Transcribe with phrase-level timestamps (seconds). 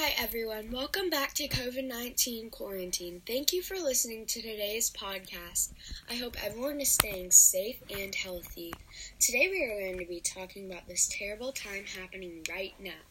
[0.00, 0.70] Hi, everyone.
[0.70, 3.20] Welcome back to COVID 19 quarantine.
[3.26, 5.72] Thank you for listening to today's podcast.
[6.08, 8.72] I hope everyone is staying safe and healthy.
[9.18, 13.02] Today, we are going to be talking about this terrible time happening right now.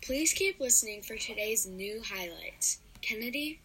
[0.00, 2.78] Please keep listening for today's new highlights.
[3.02, 3.60] Kennedy?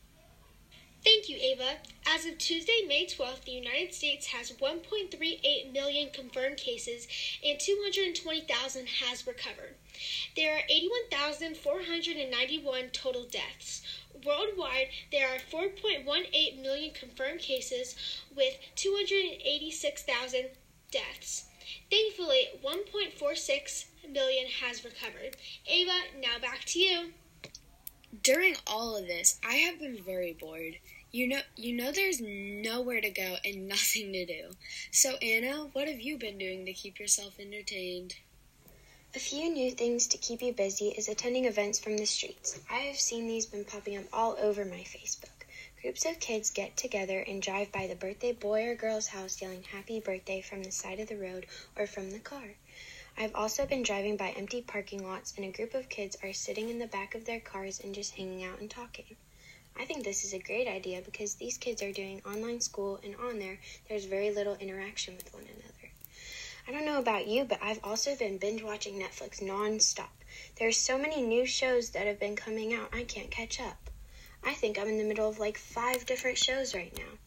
[1.04, 1.80] Thank you, Ava.
[2.08, 7.08] As of Tuesday, May 12th, the United States has 1.38 million confirmed cases
[7.44, 9.76] and 220,000 has recovered.
[10.38, 13.82] There are 81,491 total deaths.
[14.26, 17.96] Worldwide, there are 4.18 million confirmed cases
[18.34, 20.52] with 286,000
[20.90, 21.48] deaths.
[21.92, 25.36] Thankfully, 1.46 million has recovered.
[25.68, 27.12] Ava, now back to you.
[28.22, 30.78] During all of this, I have been very bored.
[31.12, 34.52] You know, you know there's nowhere to go and nothing to do.
[34.92, 38.18] So Anna, what have you been doing to keep yourself entertained?
[39.16, 42.60] A few new things to keep you busy is attending events from the streets.
[42.70, 45.48] I have seen these been popping up all over my Facebook.
[45.82, 49.64] Groups of kids get together and drive by the birthday boy or girl's house yelling
[49.64, 52.56] happy birthday from the side of the road or from the car.
[53.16, 56.70] I've also been driving by empty parking lots and a group of kids are sitting
[56.70, 59.16] in the back of their cars and just hanging out and talking.
[59.80, 63.16] I think this is a great idea because these kids are doing online school and
[63.16, 65.92] on there there's very little interaction with one another.
[66.68, 70.10] I don't know about you, but I've also been binge watching Netflix nonstop.
[70.58, 73.90] There's so many new shows that have been coming out, I can't catch up.
[74.44, 77.20] I think I'm in the middle of like five different shows right now.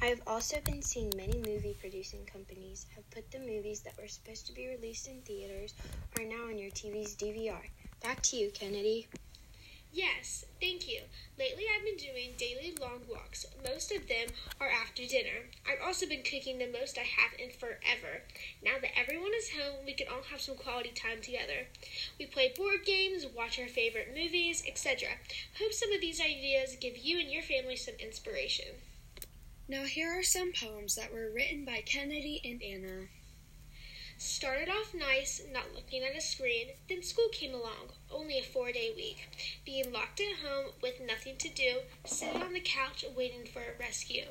[0.00, 4.08] I have also been seeing many movie producing companies have put the movies that were
[4.08, 5.74] supposed to be released in theaters
[6.18, 7.62] are now on your TV's DVR.
[8.02, 9.08] Back to you, Kennedy.
[9.92, 11.02] Yes, thank you.
[11.38, 13.44] Lately, I've been doing daily long walks.
[13.62, 15.50] Most of them are after dinner.
[15.68, 18.22] I've also been cooking the most I have in forever.
[18.64, 21.68] Now that everyone is home, we can all have some quality time together.
[22.18, 25.08] We play board games, watch our favorite movies, etc.
[25.58, 28.80] Hope some of these ideas give you and your family some inspiration.
[29.68, 33.08] Now, here are some poems that were written by Kennedy and Anna.
[34.24, 38.70] Started off nice, not looking at a screen, then school came along, only a four
[38.70, 39.28] day week.
[39.64, 43.78] Being locked at home with nothing to do, sitting on the couch waiting for a
[43.80, 44.26] rescue.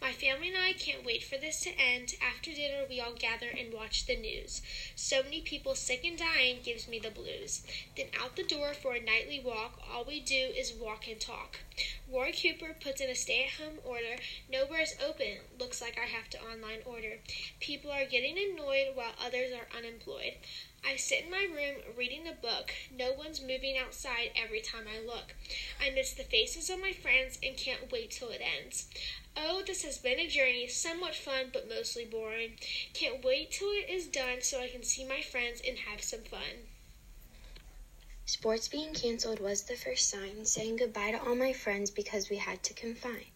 [0.00, 2.14] My family and I can't wait for this to end.
[2.22, 4.62] After dinner, we all gather and watch the news.
[4.96, 7.66] So many people sick and dying gives me the blues.
[7.98, 11.58] Then out the door for a nightly walk, all we do is walk and talk.
[12.10, 14.16] Roy Cooper puts in a stay at home order.
[14.50, 15.38] Nowhere is open.
[15.58, 17.18] Looks like I have to online order.
[17.60, 20.34] People are getting annoyed while others are unemployed.
[20.86, 22.72] I sit in my room reading a book.
[22.96, 25.34] No one's moving outside every time I look.
[25.82, 28.86] I miss the faces of my friends and can't wait till it ends.
[29.36, 32.52] Oh, this has been a journey, somewhat fun but mostly boring.
[32.92, 36.22] Can't wait till it is done so I can see my friends and have some
[36.22, 36.68] fun.
[38.26, 42.36] Sports being canceled was the first sign, saying goodbye to all my friends because we
[42.36, 43.26] had to confine.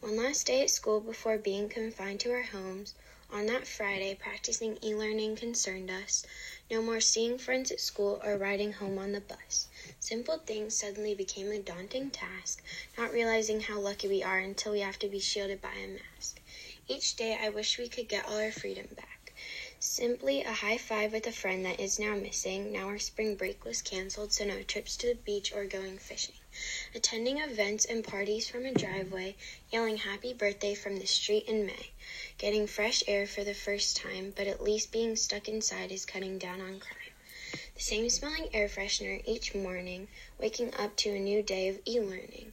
[0.00, 2.94] One last day at school before being confined to our homes.
[3.30, 6.24] On that Friday, practicing e learning concerned us.
[6.70, 9.66] No more seeing friends at school or riding home on the bus.
[10.00, 12.62] Simple things suddenly became a daunting task,
[12.96, 16.40] not realizing how lucky we are until we have to be shielded by a mask.
[16.88, 19.17] Each day, I wish we could get all our freedom back.
[19.80, 22.72] Simply a high five with a friend that is now missing.
[22.72, 26.34] Now our spring break was canceled, so no trips to the beach or going fishing.
[26.96, 29.36] Attending events and parties from a driveway,
[29.70, 31.90] yelling happy birthday from the street in May.
[32.38, 36.38] Getting fresh air for the first time, but at least being stuck inside is cutting
[36.38, 37.12] down on crime.
[37.76, 40.08] The same smelling air freshener each morning,
[40.40, 42.52] waking up to a new day of e learning.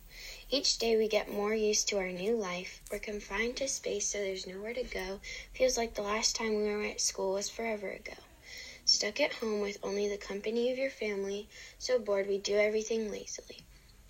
[0.51, 2.83] Each day we get more used to our new life.
[2.91, 5.19] We're confined to space, so there's nowhere to go.
[5.53, 8.13] Feels like the last time we were at school was forever ago.
[8.85, 13.09] Stuck at home with only the company of your family, so bored we do everything
[13.09, 13.65] lazily.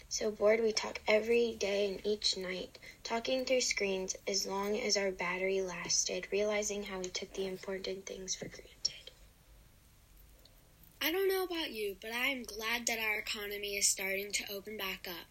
[0.09, 4.97] So bored we talk every day and each night, talking through screens as long as
[4.97, 9.11] our battery lasted, realizing how we took the important things for granted.
[11.01, 14.53] I don't know about you, but I am glad that our economy is starting to
[14.53, 15.27] open back up.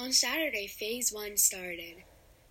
[0.00, 2.04] On Saturday, Phase 1 started.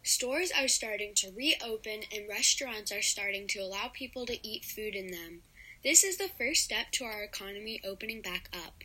[0.03, 4.93] Stores are starting to reopen and restaurants are starting to allow people to eat food
[4.93, 5.41] in them.
[5.83, 8.83] This is the first step to our economy opening back up.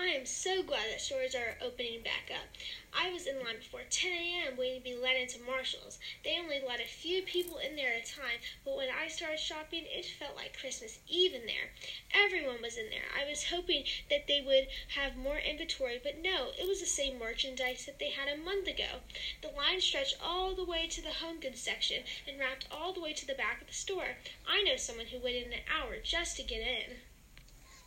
[0.00, 2.46] I am so glad that stores are opening back up.
[2.92, 4.56] I was in line before 10 a.m.
[4.56, 5.98] waiting to be let into Marshall's.
[6.22, 9.40] They only let a few people in there at a time, but when I started
[9.40, 11.74] shopping, it felt like Christmas Eve in there.
[12.14, 13.10] Everyone was in there.
[13.12, 17.18] I was hoping that they would have more inventory, but no, it was the same
[17.18, 19.02] merchandise that they had a month ago.
[19.42, 23.02] The line stretched all the way to the home goods section and wrapped all the
[23.02, 24.18] way to the back of the store.
[24.46, 26.98] I know someone who waited an hour just to get in.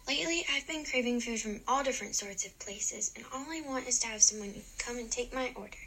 [0.08, 3.88] Lately, I've been craving food from all different sorts of places, and all I want
[3.88, 5.78] is to have someone come and take my order.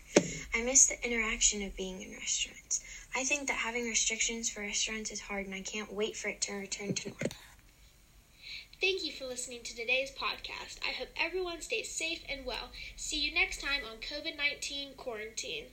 [0.54, 2.82] I miss the interaction of being in restaurants.
[3.14, 6.40] I think that having restrictions for restaurants is hard, and I can't wait for it
[6.42, 7.26] to return to normal.
[8.80, 10.78] Thank you for listening to today's podcast.
[10.86, 12.70] I hope everyone stays safe and well.
[12.96, 15.66] See you next time on COVID 19 Quarantine.